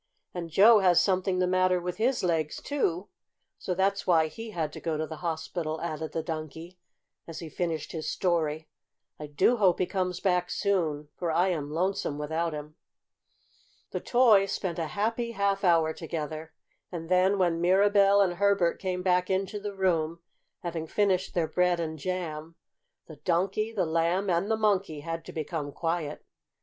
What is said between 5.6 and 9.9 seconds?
added the Donkey, as he finished his story. "I do hope he